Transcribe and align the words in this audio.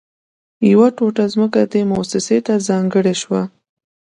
يوه 0.71 0.87
ټوټه 0.97 1.25
ځمکه 1.33 1.61
دې 1.71 1.81
مؤسسې 1.91 2.37
ته 2.45 2.53
ځانګړې 2.67 3.13
شوه 3.21 3.41